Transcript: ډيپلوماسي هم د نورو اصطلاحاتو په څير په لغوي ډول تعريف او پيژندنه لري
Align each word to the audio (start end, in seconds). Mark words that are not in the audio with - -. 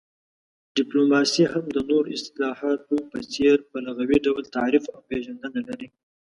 ډيپلوماسي 0.77 1.43
هم 1.53 1.65
د 1.75 1.77
نورو 1.89 2.09
اصطلاحاتو 2.17 2.95
په 3.09 3.17
څير 3.31 3.57
په 3.69 3.77
لغوي 3.85 4.17
ډول 4.25 4.43
تعريف 4.55 4.83
او 4.93 4.99
پيژندنه 5.09 5.59
لري 5.69 5.87